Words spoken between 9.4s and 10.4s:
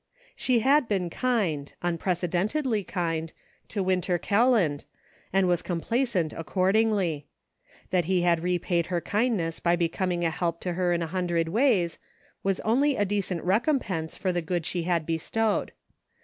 by becoming a